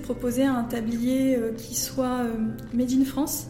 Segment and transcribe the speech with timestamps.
[0.00, 2.24] proposer un tablier qui soit
[2.72, 3.46] made in France,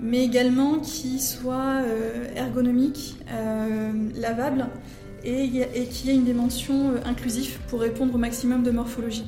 [0.00, 1.82] mais également qui soit
[2.34, 3.16] ergonomique,
[4.14, 4.66] lavable
[5.24, 5.48] et,
[5.90, 9.26] qui ait une dimension inclusive pour répondre au maximum de morphologie.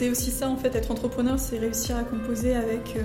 [0.00, 3.02] c'est aussi ça en fait, être entrepreneur, c'est réussir à composer avec, euh,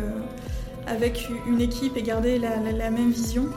[0.88, 3.48] avec une équipe et garder la, même vision.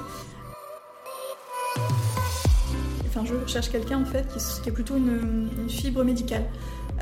[3.29, 4.27] Je cherche quelqu'un en fait
[4.63, 6.45] qui, est plutôt une, fibre médicale.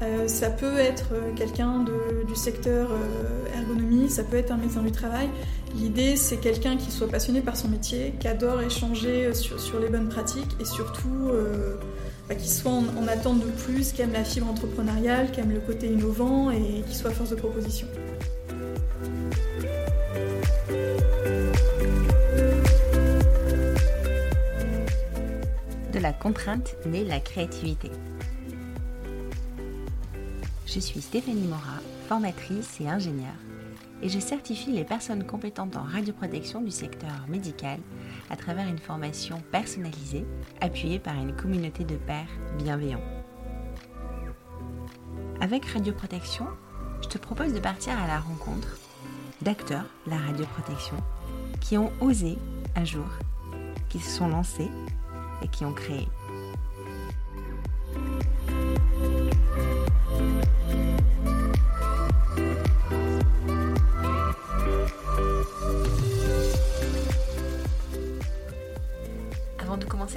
[0.03, 1.85] Euh, ça peut être quelqu'un
[2.29, 5.29] du secteur euh, ergonomie, ça peut être un médecin du travail.
[5.75, 9.89] L'idée, c'est quelqu'un qui soit passionné par son métier, qui adore échanger sur, sur les
[9.89, 11.31] bonnes pratiques et surtout
[12.35, 15.87] qui soit en, attente de plus, qui aime la fibre entrepreneuriale, qui aime le côté
[15.87, 17.87] innovant et qui soit force de proposition.
[26.07, 27.91] La contrainte naît la créativité.
[30.65, 33.43] Je suis Stéphanie Mora, formatrice et ingénieure,
[34.03, 37.81] et je certifie les personnes compétentes en radioprotection du secteur médical
[38.31, 40.25] à travers une formation personnalisée
[40.61, 43.03] appuyée par une communauté de pairs bienveillants.
[45.41, 46.47] Avec Radioprotection,
[47.03, 48.79] je te propose de partir à la rencontre
[49.43, 50.99] d'acteurs de la radioprotection
[51.61, 52.39] qui ont osé
[52.77, 53.09] un jour,
[53.89, 54.71] qui se sont lancés
[55.43, 56.09] et qui ont créé.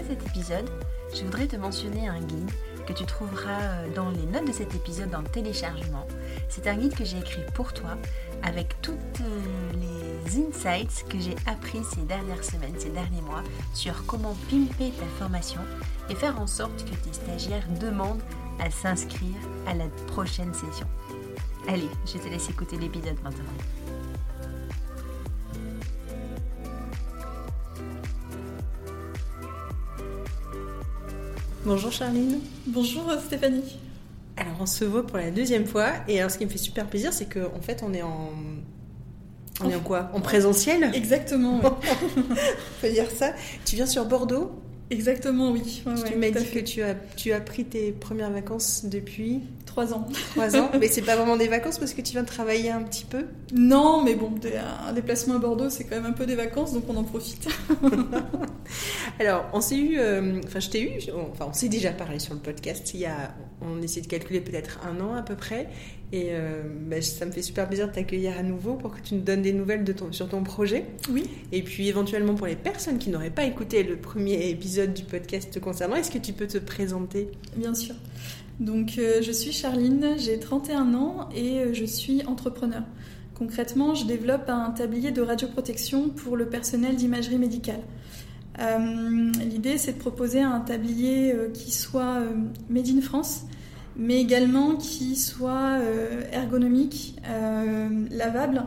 [0.09, 0.69] cet épisode,
[1.13, 2.51] je voudrais te mentionner un guide
[2.89, 6.07] que tu trouveras euh, dans les notes de cet épisode en téléchargement.
[6.49, 7.91] C'est un guide que j'ai écrit pour toi
[8.41, 14.05] avec toutes euh, les insights que j'ai appris ces dernières semaines, ces derniers mois sur
[14.07, 15.61] comment pimper ta formation
[16.09, 18.23] et faire en sorte que tes stagiaires demandent
[18.59, 20.87] à s'inscrire à la prochaine session.
[21.67, 23.78] Allez, je te laisse écouter l'épisode maintenant.
[31.69, 32.39] Bonjour Charline.
[32.65, 33.77] Bonjour Stéphanie.
[34.37, 36.87] Alors on se voit pour la deuxième fois et alors ce qui me fait super
[36.87, 38.31] plaisir c'est qu'en fait on est en
[39.63, 40.09] on est en quoi?
[40.15, 40.89] En présentiel?
[40.95, 41.61] Exactement.
[42.17, 43.33] on peut dire ça.
[43.65, 44.51] Tu viens sur Bordeaux?
[44.89, 45.83] Exactement, oui.
[46.07, 49.41] tu m'as dit que tu as, tu as pris tes premières vacances depuis?
[49.69, 50.07] Trois ans.
[50.31, 52.81] Trois ans Mais c'est pas vraiment des vacances parce que tu viens de travailler un
[52.81, 54.31] petit peu Non, mais bon,
[54.87, 57.47] un déplacement à Bordeaux, c'est quand même un peu des vacances, donc on en profite.
[59.19, 62.33] Alors, on s'est eu, euh, enfin, je t'ai eu, enfin, on s'est déjà parlé sur
[62.33, 65.67] le podcast il y a, on essaie de calculer peut-être un an à peu près.
[66.11, 69.13] Et euh, bah, ça me fait super plaisir de t'accueillir à nouveau pour que tu
[69.13, 70.85] nous donnes des nouvelles de ton, sur ton projet.
[71.11, 71.29] Oui.
[71.51, 75.59] Et puis éventuellement pour les personnes qui n'auraient pas écouté le premier épisode du podcast
[75.59, 77.29] concernant, est-ce que tu peux te présenter?
[77.55, 77.93] Bien sûr.
[78.59, 82.83] Donc euh, je suis Charline, j'ai 31 ans et euh, je suis entrepreneur.
[83.35, 87.81] Concrètement, je développe un tablier de radioprotection pour le personnel d'imagerie médicale.
[89.39, 92.19] L'idée, c'est de proposer un tablier qui soit
[92.69, 93.45] made in France,
[93.99, 98.63] mais également qui soit euh, ergonomique, euh, lavable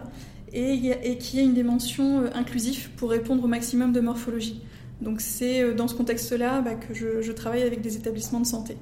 [0.53, 4.61] et, qui ait une dimension euh, inclusive pour répondre au maximum de morphologie.
[5.01, 8.77] Donc c'est dans ce contexte-là bah, que je, travaille avec des établissements de santé.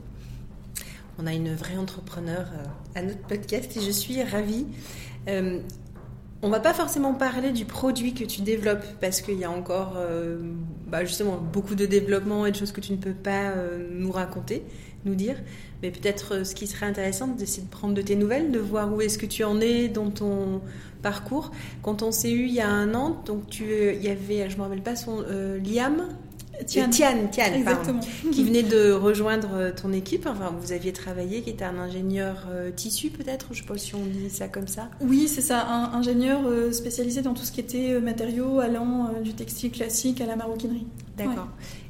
[1.21, 2.47] On a une vraie entrepreneur
[2.95, 4.67] à notre podcast et je suis ravie.
[6.43, 9.99] On va pas forcément parler du produit que tu développes parce qu'il y a encore
[10.87, 13.53] bah, justement beaucoup de développement et de choses que tu ne peux pas
[13.91, 14.65] nous raconter
[15.05, 15.37] nous dire.
[15.83, 18.93] Mais peut-être euh, ce qui serait intéressant, c'est de prendre de tes nouvelles, de voir
[18.93, 20.61] où est-ce que tu en es dans ton
[21.03, 21.51] parcours.
[21.83, 24.57] Quand on s'est eu il y a un an, donc tu, il y avait, je
[24.57, 26.09] me rappelle pas son, euh, Liam.
[26.67, 27.45] Tian, Tian, Tian
[28.33, 30.27] qui venait de rejoindre euh, ton équipe.
[30.27, 33.95] Enfin, vous aviez travaillé, qui était un ingénieur tissu peut-être, je ne sais pas si
[33.95, 34.89] on dit ça comme ça.
[35.01, 36.41] Oui, c'est ça, un ingénieur
[36.73, 40.87] spécialisé dans tout ce qui était matériaux allant du textile classique à la maroquinerie.
[41.17, 41.49] D'accord.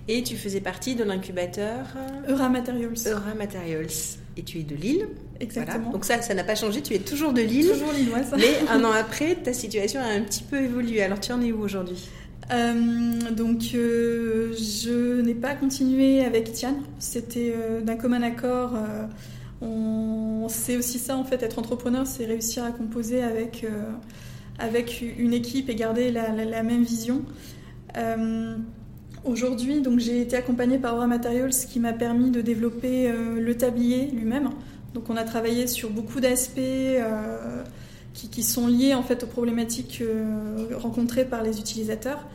[0.09, 1.87] Et tu faisais partie de l'incubateur
[2.29, 2.95] Eura Materials.
[3.07, 4.17] Eura Materials.
[4.37, 5.07] Et tu es de Lille.
[5.39, 5.91] Exactement.
[5.91, 7.69] Donc ça, ça n'a pas changé, tu es toujours de Lille.
[7.71, 8.27] Toujours lilloise.
[8.37, 11.03] Mais un an après, ta situation a un petit peu évolué.
[11.03, 12.09] Alors tu en es où aujourd'hui?
[12.09, 18.73] euh, donc euh, je n'ai pas continué avec Tian, c'était euh, d'un commun accord.
[19.63, 23.65] on c'est aussi ça en fait, être entrepreneur, c'est réussir à composer avec,
[24.59, 27.23] avec une équipe et garder la, même vision.
[29.25, 33.55] Aujourd'hui, donc j'ai été accompagnée par Aura Materials qui m'a permis de développer euh, le
[33.55, 34.49] tablier lui-même.
[34.95, 37.63] Donc on a travaillé sur beaucoup d'aspects euh,
[38.13, 42.27] qui, sont liés en fait aux problématiques euh, rencontrées par les utilisateurs.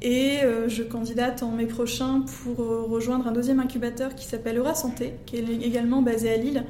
[0.00, 4.58] Et euh, je candidate en mai prochain pour euh, rejoindre un deuxième incubateur qui s'appelle
[4.58, 6.64] Eura Santé, qui est également basé à Lille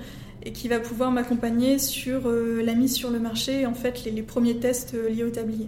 [0.45, 4.13] et qui va pouvoir m'accompagner sur la mise sur le marché et en fait les,
[4.13, 5.67] les premiers tests liés au tablier.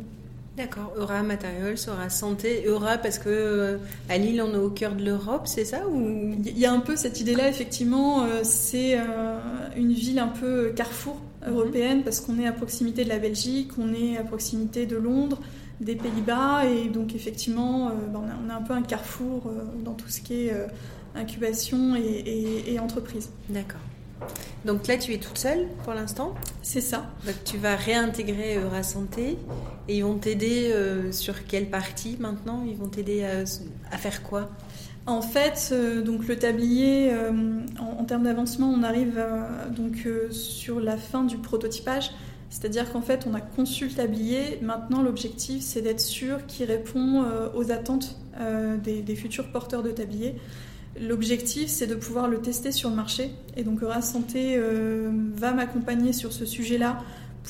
[0.57, 3.79] D'accord, Eura Materials, Eura Santé, Eura parce que
[4.09, 6.35] à Lille on est au cœur de l'Europe, c'est ça ou?
[6.47, 8.97] Il y a un peu cette idée-là, effectivement, c'est
[9.77, 11.17] une ville un peu carrefour
[11.47, 15.41] européenne parce qu'on est à proximité de la Belgique, on est à proximité de Londres,
[15.81, 16.67] des Pays-Bas.
[16.67, 20.21] Et donc, effectivement, euh, ben, on, a, un peu un carrefour euh, dans tout ce
[20.21, 20.67] qui est euh,
[21.15, 23.31] incubation et, entreprise.
[23.49, 23.81] D'accord.
[24.65, 27.07] Donc là, tu es toute seule pour l'instant C'est ça.
[27.27, 29.39] Donc tu vas réintégrer Eura Santé
[29.89, 30.73] et ils vont t'aider
[31.13, 32.65] sur quelle partie maintenant?
[32.69, 34.51] Ils vont t'aider à, faire quoi?
[35.07, 35.75] En fait,
[36.05, 37.11] donc le tablier,
[37.81, 39.21] en, termes d'avancement, on arrive
[39.75, 42.11] donc sur la fin du prototypage.
[42.51, 44.59] C'est-à-dire qu'en fait, on a conçu le tablier.
[44.61, 49.93] Maintenant, l'objectif, c'est d'être sûr qu'il répond euh, aux attentes euh, des, futurs porteurs de
[49.93, 50.35] tablier.
[50.99, 53.31] L'objectif, c'est de pouvoir le tester sur le marché.
[53.57, 56.99] Et donc, Eura Santé euh, va m'accompagner sur ce sujet-là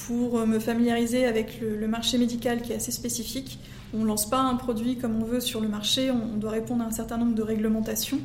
[0.06, 3.58] pour me familiariser avec le, marché médical qui est assez spécifique.
[3.92, 6.84] On ne lance pas un produit comme on veut sur le marché, on doit répondre
[6.84, 8.20] à un certain nombre de réglementations.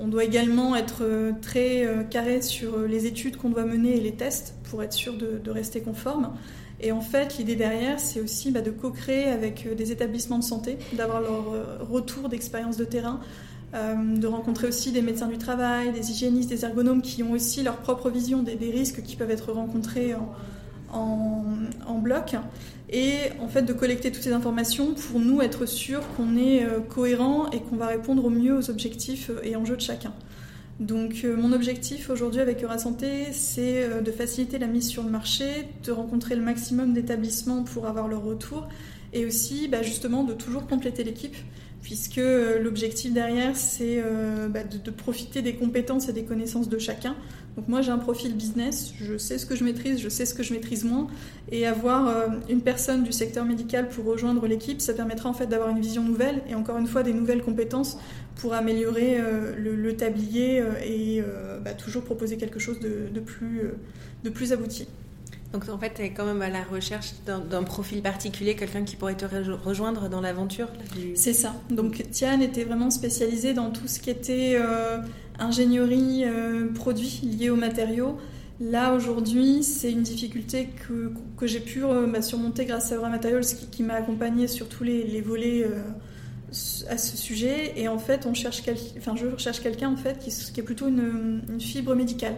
[0.00, 3.96] On doit également être euh, très euh, carré sur euh, les études qu'on doit mener
[3.96, 6.34] et les tests pour être sûr de, rester conforme.
[6.80, 10.78] Et en fait, l'idée derrière, c'est aussi bah, de co-créer avec des établissements de santé,
[10.92, 13.18] d'avoir leur retour d'expérience de terrain,
[13.72, 17.76] de rencontrer aussi des médecins du travail, des hygiénistes, des ergonomes qui ont aussi leur
[17.76, 20.14] propre vision des, risques qui peuvent être rencontrés
[20.90, 22.36] en, bloc
[22.90, 26.80] et en fait de collecter toutes ces informations pour nous être sûr qu'on est euh,
[26.80, 30.12] cohérent et qu'on va répondre au mieux aux objectifs euh, et enjeux de chacun.
[30.80, 35.68] Donc euh, mon objectif aujourd'hui avec Santé, c'est de faciliter la mise sur le marché,
[35.84, 38.68] de rencontrer le maximum d'établissements pour avoir leur retour
[39.12, 41.36] et aussi bah, justement de toujours compléter l'équipe
[41.82, 42.20] puisque
[42.60, 44.02] l'objectif derrière c'est
[44.50, 47.14] bah, de, profiter des compétences et des connaissances de chacun
[47.58, 50.32] donc moi j'ai un profil business, je sais ce que je maîtrise, je sais ce
[50.32, 51.08] que je maîtrise moins,
[51.50, 55.48] et avoir euh, une personne du secteur médical pour rejoindre l'équipe, ça permettra en fait
[55.48, 57.98] d'avoir une vision nouvelle et encore une fois des nouvelles compétences
[58.36, 61.20] pour améliorer euh, le, tablier euh, et
[61.64, 64.86] bah, toujours proposer quelque chose de plus abouti.
[65.52, 68.96] Donc en fait, tu es quand même à la recherche d'un profil particulier, quelqu'un qui
[68.96, 70.68] pourrait te rejoindre dans l'aventure
[71.14, 71.54] C'est ça.
[71.70, 74.58] Donc Tiane était vraiment spécialisée dans tout ce qui était
[75.38, 78.18] ingénierie euh, produits liés aux matériaux.
[78.60, 83.08] Là, aujourd'hui, c'est une difficulté que, que j'ai pu euh, bah, surmonter grâce à Eura
[83.08, 85.80] Materials qui, m'a accompagnée sur tous les, les volets euh,
[86.90, 87.74] à ce sujet.
[87.76, 88.62] Et en fait, on cherche
[88.98, 92.34] enfin, je recherche quelqu'un en fait, qui, est plutôt une fibre médicale.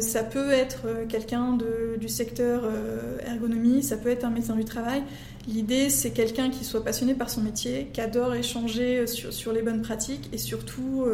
[0.00, 1.58] Ça peut être quelqu'un
[2.00, 2.64] du secteur
[3.26, 5.02] ergonomie, ça peut être un médecin du travail.
[5.46, 9.82] L'idée, c'est quelqu'un qui soit passionné par son métier, qui adore échanger sur, les bonnes
[9.82, 11.06] pratiques et surtout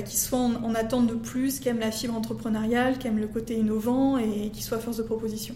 [0.00, 3.58] qui soit en, attente de plus, qui aime la fibre entrepreneuriale, qui aime le côté
[3.58, 5.54] innovant et qui soit force de proposition.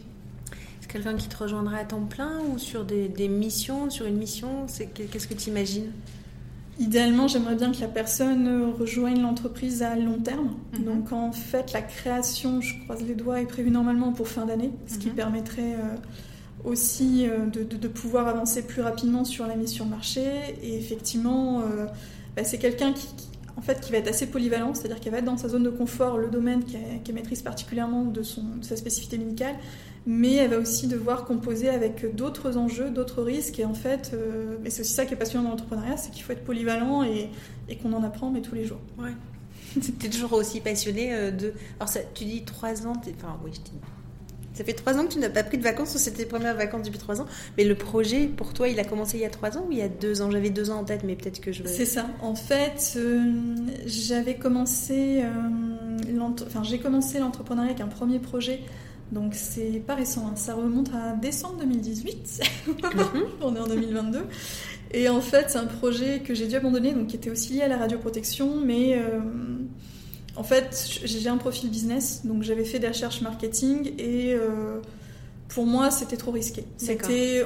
[0.81, 4.67] Est-ce quelqu'un qui te rejoindrait à temps plein ou sur des, missions, sur une mission?
[4.95, 5.91] Qu'est-ce que tu imagines?
[6.79, 10.55] Idéalement, j'aimerais bien que la personne rejoigne l'entreprise à long terme.
[10.75, 10.85] Mhm.
[10.85, 14.71] Donc en fait, la création, je croise les doigts, est prévue normalement pour fin d'année,
[14.87, 15.15] ce qui mhm.
[15.15, 15.97] permettrait euh,
[16.65, 20.23] aussi euh, de, pouvoir avancer plus rapidement sur la mission marché.
[20.63, 21.87] Et effectivement, euh,
[22.37, 23.07] bah, c'est quelqu'un qui,
[23.57, 25.71] en fait, qui va être assez polyvalent, c'est-à-dire qu'elle va être dans sa zone de
[25.71, 29.57] confort, le domaine qu'elle maîtrise particulièrement de, son, sa spécificité médicale,
[30.07, 33.59] mais elle va aussi devoir composer avec d'autres enjeux, d'autres risques.
[33.59, 36.33] Et en fait, euh, c'est aussi ça qui est passionnant dans l'entrepreneuriat, c'est qu'il faut
[36.33, 37.31] être polyvalent et,
[37.83, 38.81] qu'on en apprend, mais tous les jours.
[38.99, 39.11] Ouais.
[39.81, 41.55] tu es toujours aussi passionné euh, de.
[41.81, 43.73] Alors, ça, tu dis trois ans, enfin, oui, je dis
[44.57, 46.57] ça fait trois ans que tu n'as pas pris de vacances ou c'était tes premières
[46.57, 47.27] vacances depuis trois ans.
[47.59, 49.79] Mais le projet, pour toi, il a commencé il y a trois ans ou il
[49.79, 50.31] y a deux ans?
[50.31, 51.63] J'avais deux ans en tête, mais peut-être que je.
[51.67, 52.07] C'est ça.
[52.23, 53.21] En fait, euh,
[53.85, 55.23] j'avais commencé.
[55.23, 58.61] Euh, enfin, j'ai commencé l'entrepreneuriat avec un premier projet.
[59.13, 60.35] Donc c'est pas récent, hein.
[60.35, 62.41] ça remonte à décembre 2018.
[62.67, 62.75] Mhm.
[63.43, 64.27] On est en 2022.
[64.95, 67.63] Et en fait, c'est un projet que j'ai dû abandonner, donc qui était aussi lié
[67.63, 69.21] à la radioprotection, mais euh,
[70.37, 74.81] en fait, j'ai un profil business, donc j'avais fait des recherches marketing et euh,
[75.49, 76.65] pour moi, c'était trop risqué.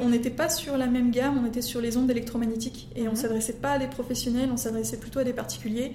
[0.03, 3.05] on n'était pas sur la même gamme, on était sur les ondes électromagnétiques et on
[3.05, 3.17] ne mhm.
[3.17, 5.93] s'adressait pas à des professionnels, on s'adressait plutôt à des particuliers.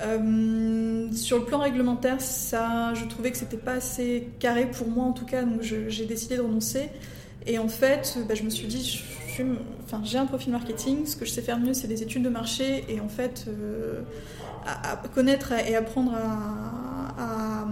[0.00, 5.04] Euh, sur le plan réglementaire, ça, je trouvais que c'était pas assez carré pour moi
[5.04, 6.88] en tout cas, donc j'ai décidé de renoncer.
[7.46, 9.02] Et en fait, bah, je me suis dit,
[9.84, 12.28] enfin, j'ai un profil marketing, ce que je sais faire mieux, c'est des études de
[12.28, 14.02] marché, et en fait, euh,
[15.14, 17.66] connaître et apprendre à,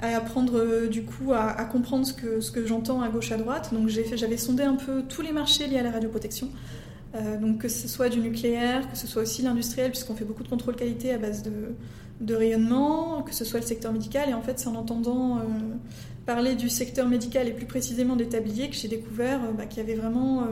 [0.00, 3.70] apprendre euh, du coup à, comprendre ce que, ce que j'entends à gauche à droite.
[3.72, 6.48] Donc j'avais sondé un peu tous les marchés liés à la radioprotection.
[7.40, 10.48] donc que ce soit du nucléaire, que ce soit aussi l'industriel, puisqu'on fait beaucoup de
[10.48, 11.74] contrôle qualité à base de,
[12.20, 14.28] de rayonnement, que ce soit le secteur médical.
[14.28, 15.40] Et en fait, c'est en entendant
[16.28, 19.80] parler du secteur médical et plus précisément des tabliers que j'ai découvert bah, qu'il y
[19.80, 20.46] avait vraiment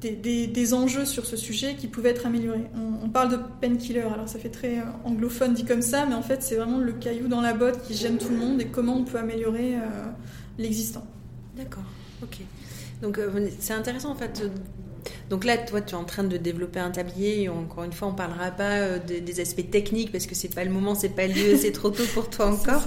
[0.00, 2.64] des, enjeux sur ce sujet qui pouvaient être améliorés.
[3.02, 6.22] On, parle de painkiller, alors ça fait très euh, anglophone dit comme ça, mais en
[6.22, 8.96] fait c'est vraiment le caillou dans la botte qui gêne tout le monde et comment
[8.96, 9.80] on peut améliorer euh,
[10.58, 11.04] l'existant.
[11.56, 11.82] D'accord,
[12.22, 12.38] ok.
[13.02, 14.42] Donc euh, c'est intéressant en fait
[15.28, 17.48] donc là, toi, tu es en train de développer un tablier.
[17.48, 20.64] encore une fois, on ne parlera pas euh, des aspects techniques parce que c'est pas
[20.64, 22.84] le moment, c'est pas le lieu, c'est trop tôt pour toi encore.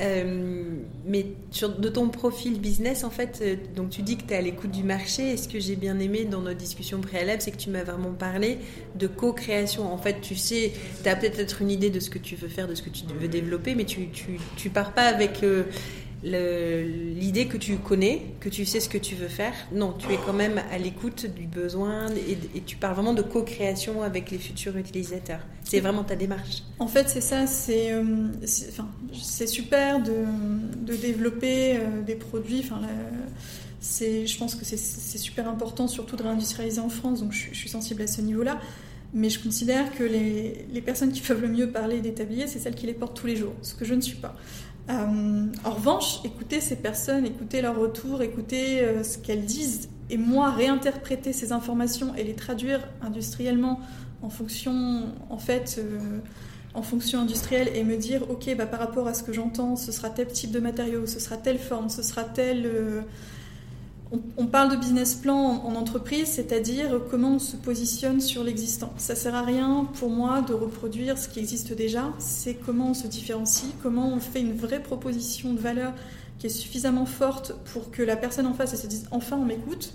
[0.00, 0.62] Euh,
[1.04, 4.36] mais sur, de ton profil business, en fait, euh, donc tu dis que tu es
[4.36, 5.32] à l'écoute du marché.
[5.32, 8.12] Et ce que j'ai bien aimé dans notre discussion préalable, c'est que tu m'as vraiment
[8.12, 8.58] parlé
[8.94, 9.92] de co-création.
[9.92, 12.68] En fait, tu sais, tu as peut-être une idée de ce que tu veux faire,
[12.68, 15.42] de ce que tu veux développer, mais tu, tu, tu pars pas avec
[16.22, 19.54] l'idée que tu connais, que tu sais ce que tu veux faire.
[19.72, 24.02] Non, tu es quand même à l'écoute du besoin et, tu parles vraiment de co-création
[24.02, 25.40] avec les futurs utilisateurs.
[25.64, 26.62] C'est vraiment ta démarche.
[26.78, 27.46] En fait, c'est ça.
[27.46, 28.28] C'est euh,
[29.46, 32.62] super de, développer euh, des produits.
[32.64, 32.82] Enfin,
[33.80, 37.20] je pense que c'est super important, surtout de réindustrialiser en France.
[37.20, 38.60] Donc, je, je suis sensible à ce niveau-là.
[39.12, 42.60] Mais je considère que les, les, personnes qui peuvent le mieux parler des tabliers, c'est
[42.60, 44.36] celles qui les portent tous les jours, ce que je ne suis pas.
[44.90, 50.16] Euh, en revanche, écouter ces personnes, écouter leurs retours, écouter euh, ce qu'elles disent, et
[50.16, 53.80] moi réinterpréter ces informations et les traduire industriellement
[54.22, 56.18] en fonction, en fait, euh,
[56.74, 59.92] en fonction industrielle, et me dire, ok, bah, par rapport à ce que j'entends, ce
[59.92, 62.68] sera tel type de matériaux, ce sera telle forme, ce sera tel
[64.36, 68.92] on, parle de business plan en, entreprise, c'est-à-dire comment on se positionne sur l'existant.
[68.96, 72.94] Ça sert à rien pour moi de reproduire ce qui existe déjà, c'est comment on
[72.94, 75.92] se différencie, comment on fait une vraie proposition de valeur
[76.38, 79.92] qui est suffisamment forte pour que la personne en face se dise enfin on m'écoute.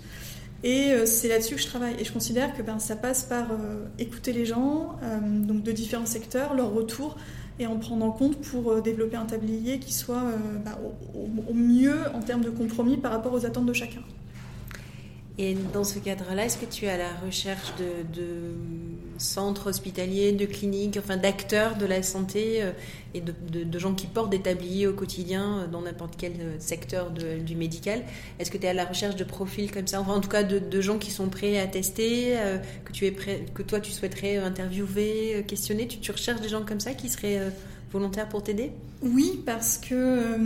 [0.64, 1.94] Et euh, c'est là-dessus que je travaille.
[1.98, 5.72] Et je considère que ben, ça passe par euh, écouter les gens, euh, donc de
[5.72, 7.16] différents secteurs, leurs retours,
[7.58, 10.78] et en prendre en compte pour euh, développer un tablier qui soit euh, bah,
[11.14, 14.02] au, mieux en termes de compromis par rapport aux attentes de chacun.
[15.38, 18.24] Et dans ce cadre-là, est-ce que tu es à la recherche de,
[19.18, 22.72] centres hospitaliers, de cliniques, enfin d'acteurs de la santé euh,
[23.14, 28.02] et de, gens qui portent des tabliers au quotidien dans n'importe quel secteur du médical
[28.38, 30.42] Est-ce que tu es à la recherche de profils comme ça, enfin en tout cas
[30.42, 32.36] de, gens qui sont prêts à tester,
[32.84, 35.88] que, tu es prêt, que toi tu souhaiterais interviewer, questionner?
[35.88, 37.40] Tu, recherches des gens comme ça qui seraient
[37.92, 38.72] volontaire pour t'aider?
[39.02, 40.38] Oui, parce que euh,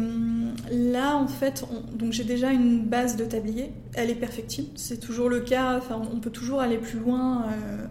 [0.71, 3.71] là, en fait, donc j'ai déjà une base de tablier.
[3.95, 4.69] Elle est perfectible.
[4.75, 5.79] C'est toujours le cas.
[5.79, 7.47] Enfin, on peut toujours aller plus loin.
[7.47, 7.87] Euh,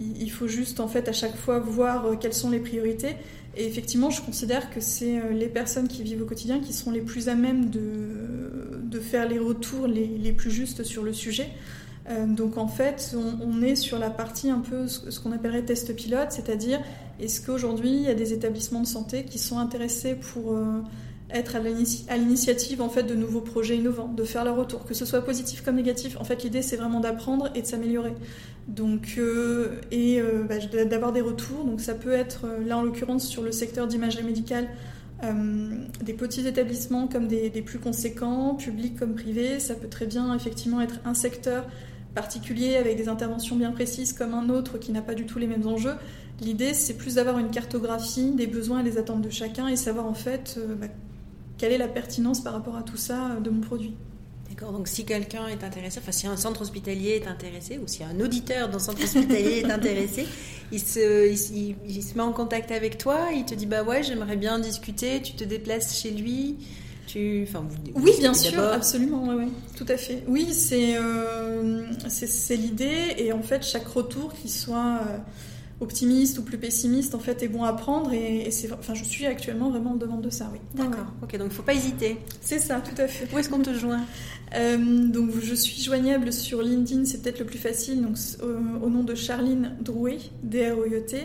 [0.00, 3.16] il faut juste, en fait, à chaque fois voir euh, quelles sont les priorités.
[3.56, 7.00] Et effectivement, je considère que c'est les personnes qui vivent au quotidien qui seront les
[7.00, 11.50] plus à même de, faire les retours les, plus justes sur le sujet.
[12.08, 15.94] Euh, donc en fait, on, est sur la partie un peu ce, qu'on appellerait test
[15.94, 16.80] pilote, c'est-à-dire
[17.20, 20.80] est-ce qu'aujourd'hui il y a des établissements de santé qui sont intéressés pour euh,
[21.30, 25.06] être à l'initiative en fait de nouveaux projets innovants, de faire leur retour, que ce
[25.06, 26.18] soit positif comme négatif.
[26.20, 28.12] En fait, l'idée c'est vraiment d'apprendre et de s'améliorer.
[28.68, 31.64] Donc euh, et bah, d'avoir des retours.
[31.64, 34.68] Donc ça peut être là en l'occurrence sur le secteur d'imagerie médicale.
[36.02, 39.60] des petits établissements comme des, plus conséquents, publics comme privés.
[39.60, 41.66] Ça peut très bien effectivement être un secteur
[42.14, 45.46] particulier avec des interventions bien précises comme un autre qui n'a pas du tout les
[45.46, 45.94] mêmes enjeux.
[46.40, 50.06] L'idée, c'est plus d'avoir une cartographie des besoins et des attentes de chacun et savoir
[50.06, 50.86] en fait euh, bah,
[51.58, 53.94] quelle est la pertinence par rapport à tout ça euh, de mon produit.
[54.54, 58.04] D'accord, donc si quelqu'un est intéressé, enfin si un centre hospitalier est intéressé, ou si
[58.04, 60.26] un auditeur d'un centre hospitalier est intéressé,
[60.70, 64.36] il se, il se met en contact avec toi, il te dit bah ouais j'aimerais
[64.36, 66.56] bien discuter, tu te déplaces chez lui,
[67.14, 69.28] oui, bien sûr, absolument,
[69.76, 70.24] tout à fait.
[70.26, 75.18] Oui, euh, c'est l'idée, et en fait, chaque retour, qu'il soit euh,
[75.80, 79.26] optimiste ou plus pessimiste, en fait, est bon à prendre, et, c'est, enfin, je suis
[79.26, 80.60] actuellement vraiment en demande de ça, oui.
[80.74, 82.18] D'accord, ok, donc il ne faut pas hésiter.
[82.40, 83.28] C'est ça, tout à fait.
[83.34, 84.04] Où est-ce qu'on te joint?
[84.54, 89.02] Euh, Donc, je suis joignable sur LinkedIn, c'est peut-être le plus facile, donc au, nom
[89.02, 91.22] de Charline Drouet, D-R-O-I-E-T.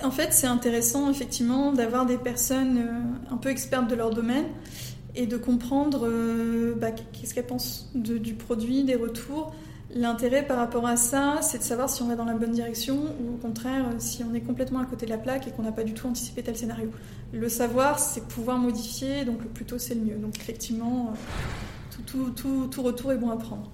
[0.03, 4.47] En fait, c'est intéressant effectivement d'avoir des personnes euh, un peu expertes de leur domaine
[5.15, 9.55] et de comprendre euh, bah, qu'est-ce qu'elle pense du produit, des retours.
[9.95, 12.97] L'intérêt par rapport à ça, c'est de savoir si on va dans la bonne direction
[12.97, 15.73] ou au contraire si on est complètement à côté de la plaque et qu'on n'a
[15.73, 16.91] pas du tout anticipé tel scénario.
[17.33, 20.17] Le savoir, c'est pouvoir modifier, donc le plus tôt c'est le mieux.
[20.17, 21.15] Donc effectivement,
[22.07, 22.31] tout,
[22.71, 23.71] tout, retour est bon à prendre.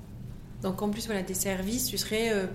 [0.62, 2.46] Donc en plus, voilà, tes services, tu serais euh,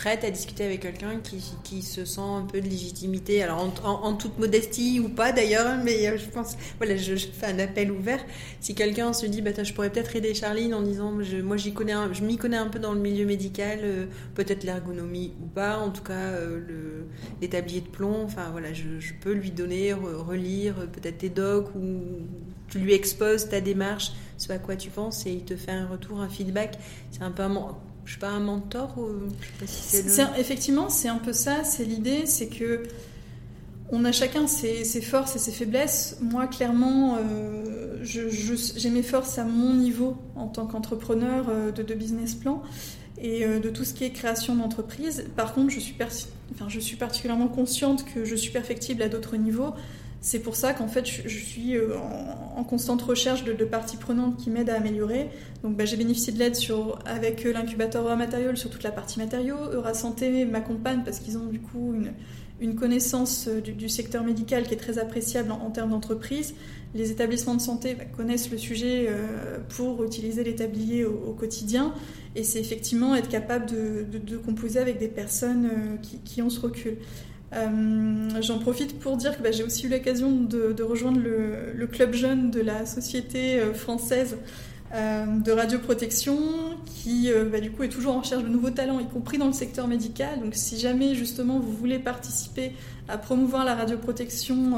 [0.00, 4.14] prête à discuter avec quelqu'un qui, qui, se sent un peu de légitimité, alors en,
[4.14, 8.24] toute modestie ou pas d'ailleurs, mais euh, je pense, voilà, je, fais un appel ouvert.
[8.60, 11.74] Si quelqu'un se dit, bah, je pourrais peut-être aider Charline en disant, je, moi j'y
[11.74, 15.76] connais, je m'y connais un peu dans le milieu médical, euh, peut-être l'ergonomie ou pas,
[15.76, 17.04] en tout cas le,
[17.42, 22.00] les tabliers de plomb, enfin voilà, je, peux lui donner, relire peut-être tes docs ou
[22.68, 25.86] tu lui exposes ta démarche, ce à quoi tu penses, et il te fait un
[25.86, 26.78] retour, un feedback.
[27.10, 27.76] C'est un peu un,
[28.10, 29.08] je sais pas, un mentor ou
[30.36, 31.62] Effectivement, c'est un peu ça.
[31.62, 32.82] C'est l'idée, c'est que
[33.92, 36.18] on a chacun ses, forces et ses faiblesses.
[36.20, 42.34] Moi, clairement, euh, j'ai mes forces à mon niveau en tant qu'entrepreneur euh, de, business
[42.34, 42.62] plan
[43.16, 45.26] et euh, de tout ce qui est création d'entreprise.
[45.36, 45.94] Par contre, je suis,
[46.52, 49.72] enfin, je suis particulièrement consciente que je suis perfectible à d'autres niveaux.
[50.22, 51.96] C'est pour ça qu'en fait, je, suis euh,
[52.54, 55.30] en, constante recherche de, parties prenantes qui m'aident à améliorer.
[55.62, 56.56] Donc, bah, j'ai bénéficié de l'aide
[57.06, 59.56] avec euh, l'incubateur Eura Matériaux sur toute la partie matériaux.
[59.72, 61.94] Eura Santé m'accompagne parce qu'ils ont du coup
[62.60, 66.54] une, connaissance euh, du, secteur médical qui est très appréciable en, termes d'entreprise.
[66.94, 69.08] Les établissements de santé bah, connaissent le sujet
[69.70, 71.94] pour utiliser les tabliers au, quotidien.
[72.36, 76.98] Et c'est effectivement être capable de, composer avec des personnes qui ont ce recul.
[77.52, 82.12] Euh, j'en profite pour dire que bah, j'ai aussi eu l'occasion de, rejoindre le, club
[82.12, 84.38] jeune de la Société euh, française
[84.94, 86.38] euh, de radioprotection,
[86.86, 89.52] qui bah, du coup est toujours en recherche de nouveaux talents, y compris dans le
[89.52, 90.40] secteur médical.
[90.40, 92.72] Donc si jamais justement vous voulez participer
[93.08, 94.76] à promouvoir la radioprotection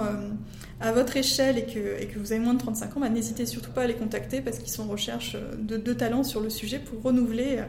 [0.81, 3.83] à votre échelle et que, vous avez moins de 35 ans, bah, n'hésitez surtout pas
[3.83, 7.63] à les contacter parce qu'ils sont en recherche de, talents sur le sujet pour renouveler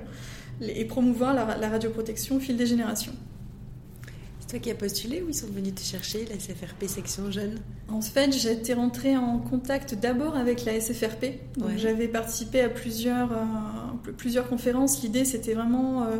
[0.61, 3.13] et promouvoir la radioprotection au fil des générations
[4.59, 8.31] qui a postulé ou ils sont venus te chercher, la SFRP section jeune En fait,
[8.31, 11.25] j'étais rentrée en contact d'abord avec la SFRP.
[11.77, 15.01] J'avais participé à plusieurs, euh, plusieurs conférences.
[15.01, 16.17] L'idée, c'était vraiment euh,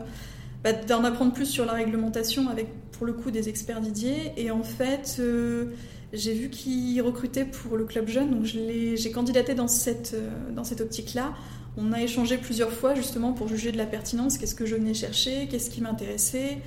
[0.64, 4.34] bah, d'en apprendre plus sur la réglementation avec, pour le coup, des experts Didier.
[4.38, 5.66] Et en fait, euh,
[6.12, 10.16] j'ai vu qu'ils recrutaient pour le club jeune, donc j'ai candidaté dans cette,
[10.56, 11.34] dans cette optique-là.
[11.76, 14.94] On a échangé plusieurs fois justement pour juger de la pertinence, qu'est-ce que je venais
[14.94, 16.60] chercher, qu'est-ce qui m'intéressait?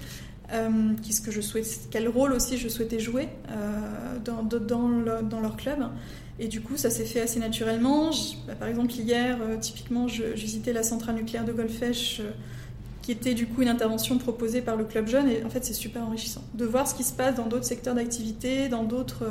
[0.53, 0.93] Euh,
[1.29, 5.89] je quel rôle aussi je souhaitais jouer euh, dans, leur club.
[6.39, 8.11] Et du coup, ça s'est fait assez naturellement.
[8.47, 12.21] Bah, par exemple, hier, euh, typiquement, je, visitais la centrale nucléaire de Golfech,
[13.03, 15.29] qui était du coup une intervention proposée par le club jeune.
[15.29, 17.95] Et en fait, c'est super enrichissant de voir ce qui se passe dans d'autres secteurs
[17.95, 19.25] d'activité, dans, d'autres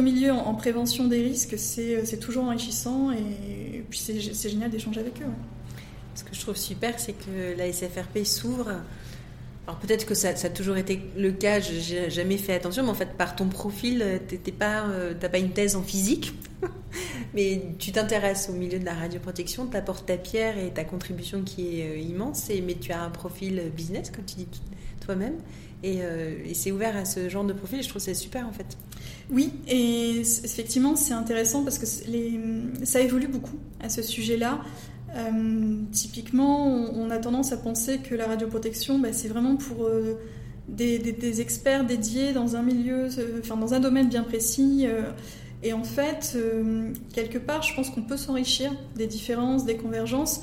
[0.00, 1.58] milieux en, prévention des risques.
[1.58, 5.26] C'est toujours enrichissant et, puis c'est génial d'échanger avec eux.
[6.14, 8.68] Ce que je trouve super, c'est que la SFRP s'ouvre
[9.70, 12.94] alors peut-être que ça, a toujours été le cas, j'ai jamais fait attention, mais en
[12.94, 16.34] fait par ton profil, euh, tu pas, euh, pas une thèse en physique,
[17.34, 21.42] mais tu t'intéresses au milieu de la radioprotection, tu apportes ta pierre et ta contribution
[21.42, 24.48] qui est euh, immense, mais tu as un profil business, comme tu dis
[25.06, 25.36] toi-même,
[25.84, 26.00] et,
[26.54, 28.76] c'est ouvert à ce genre de profil, et je trouve c'est super en fait.
[29.30, 34.62] Oui, et effectivement c'est intéressant parce que ça évolue beaucoup à ce sujet-là.
[35.16, 40.14] Euh, typiquement, on, a tendance à penser que la radioprotection, bah, c'est vraiment pour euh,
[40.68, 44.86] des, experts dédiés dans un milieu, euh, dans un domaine bien précis.
[45.62, 46.38] et en fait,
[47.12, 50.42] quelque part, je pense qu'on peut s'enrichir des différences, des convergences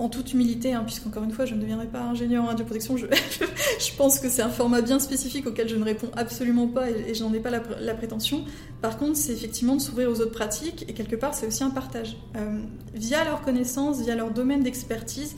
[0.00, 2.96] en toute humilité, hein, puisqu'encore une fois, je ne deviendrai pas ingénieur en radioprotection.
[2.96, 3.06] Je,
[3.98, 7.22] pense que c'est un format bien spécifique auquel je ne réponds absolument pas et, je
[7.22, 8.46] n'en ai pas la, prétention.
[8.80, 11.68] Par contre, c'est effectivement de s'ouvrir aux autres pratiques et quelque part, c'est aussi un
[11.68, 12.16] partage.
[12.36, 12.60] Euh,
[12.94, 15.36] via leurs connaissances, via leur domaine d'expertise,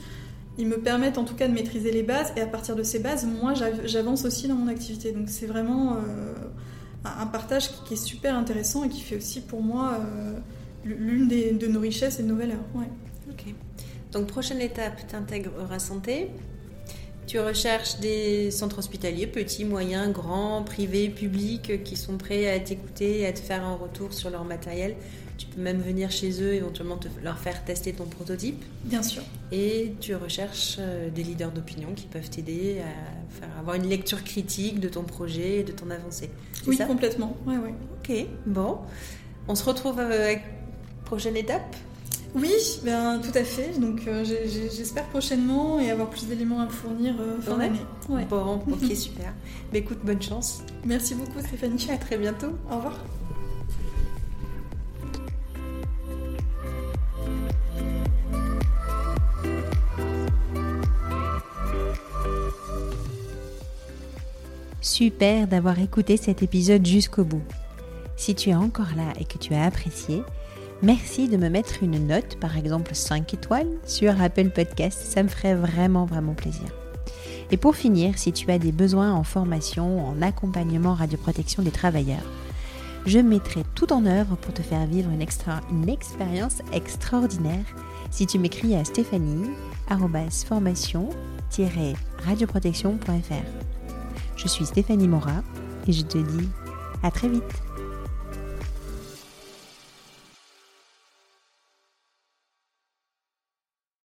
[0.57, 2.99] ils me permettent en tout cas de maîtriser les bases et à partir de ces
[2.99, 5.11] bases, moi, j'avance aussi dans mon activité.
[5.11, 6.33] Donc c'est vraiment euh,
[7.03, 10.39] un partage qui, est super intéressant et qui fait aussi pour moi euh,
[10.85, 12.63] l'une de nos richesses et de nos valeurs.
[12.75, 12.87] Ouais.
[14.13, 16.29] Donc, prochaine étape, tu intègres Santé.
[17.25, 23.21] Tu recherches des centres hospitaliers, petits, moyens, grands, privés, publics, qui sont prêts à t'écouter
[23.21, 24.95] et à te faire un retour sur leur matériel.
[25.37, 28.63] Tu peux même venir chez eux, éventuellement leur faire tester ton prototype.
[28.83, 29.23] Bien sûr.
[29.51, 34.23] Et tu recherches euh, des leaders d'opinion qui peuvent t'aider à faire avoir une lecture
[34.23, 36.29] critique de ton projet et de ton avancée.
[36.67, 37.35] Oui, complètement.
[37.47, 37.73] Ouais, ouais.
[37.97, 38.77] Ok, bon.
[39.47, 40.43] On se retrouve euh, avec
[41.05, 41.75] prochaine étape?
[42.35, 43.79] Oui, ben, tout à fait.
[43.79, 47.79] Donc euh, j'espère prochainement et avoir plus d'éléments à me fournir euh, fin d'année.
[48.29, 49.33] Bon, ok, super.
[49.71, 50.63] Mais écoute, bonne chance.
[50.85, 51.87] Merci beaucoup Stéphanie.
[51.91, 52.57] À très bientôt.
[52.71, 52.97] Au revoir.
[64.81, 67.43] Super d'avoir écouté cet épisode jusqu'au bout.
[68.15, 70.23] Si tu es encore là et que tu as apprécié,
[70.83, 74.99] merci de me mettre une note, par exemple 5 étoiles, sur Apple Podcast.
[75.03, 76.67] Ça me ferait vraiment, vraiment plaisir.
[77.51, 82.23] Et pour finir, si tu as des besoins en formation, en accompagnement radioprotection des travailleurs,
[83.05, 85.21] je mettrai tout en œuvre pour te faire vivre une,
[85.89, 87.65] expérience extraordinaire
[88.11, 89.51] si tu m'écris à stéphanie
[92.25, 93.45] radioprotection.fr.
[94.35, 95.43] Je suis Stéphanie Mora
[95.87, 96.49] et je te dis
[97.03, 97.72] à très vite.